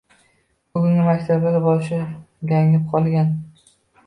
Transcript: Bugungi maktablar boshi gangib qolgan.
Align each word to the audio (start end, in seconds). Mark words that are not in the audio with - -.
Bugungi 0.77 1.03
maktablar 1.07 1.57
boshi 1.67 2.01
gangib 2.53 2.89
qolgan. 2.97 3.31